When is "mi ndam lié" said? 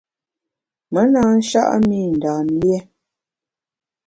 1.87-2.79